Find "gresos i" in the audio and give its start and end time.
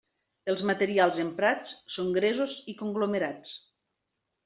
2.17-2.79